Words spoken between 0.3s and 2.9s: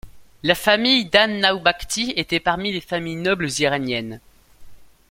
La famille d’an-Nawbakhtî était parmi les